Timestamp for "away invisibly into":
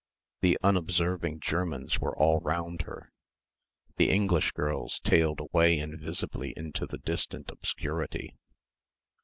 5.39-6.87